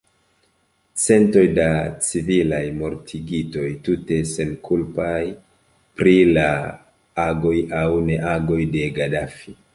Centoj 1.01 1.43
da 1.57 1.67
civilaj 2.07 2.61
mortigitoj, 2.79 3.67
tute 3.89 4.19
senkulpaj 4.31 5.21
pri 6.01 6.17
la 6.33 6.49
agoj 7.29 7.57
aŭ 7.85 7.89
neagoj 8.11 8.61
de 8.77 8.91
Gadafi. 9.01 9.59